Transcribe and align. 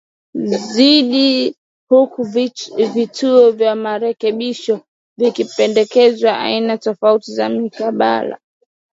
zaidi 0.73 1.55
huku 1.89 2.23
vituo 2.93 3.51
vya 3.51 3.75
marekebisho 3.75 4.79
vikipendekeza 5.17 6.39
aina 6.39 6.77
tofauti 6.77 7.31
za 7.33 7.49
mikabala 7.49 8.39